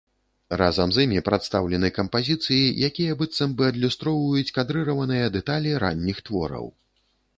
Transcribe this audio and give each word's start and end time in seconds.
Разам 0.59 0.93
з 0.95 1.03
імі 1.07 1.19
прадстаўлены 1.27 1.91
кампазіцыі, 1.97 2.73
якія 2.89 3.17
быццам 3.19 3.53
бы 3.59 3.69
адлюстроўваюць 3.71 4.53
кадрыраваныя 4.59 5.31
дэталі 5.37 5.79
ранніх 5.85 6.27
твораў. 6.31 6.65